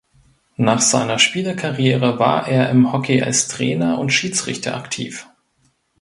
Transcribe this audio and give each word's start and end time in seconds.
Nach 0.57 0.81
seiner 0.81 1.19
Spielerkarriere 1.19 2.17
war 2.17 2.47
er 2.47 2.71
im 2.71 2.91
Hockey 2.91 3.21
als 3.21 3.47
Trainer 3.47 3.99
und 3.99 4.09
Schiedsrichter 4.09 4.75
aktiv. 4.75 5.27